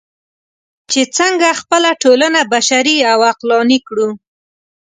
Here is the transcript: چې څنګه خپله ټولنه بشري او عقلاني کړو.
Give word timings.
چې 0.91 1.01
څنګه 1.17 1.49
خپله 1.61 1.89
ټولنه 2.03 2.39
بشري 2.53 2.97
او 3.11 3.19
عقلاني 3.31 3.79
کړو. 3.87 4.09